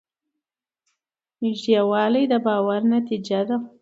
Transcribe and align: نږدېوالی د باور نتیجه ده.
نږدېوالی 1.41 2.23
د 2.31 2.33
باور 2.45 2.81
نتیجه 2.93 3.39
ده. 3.47 3.57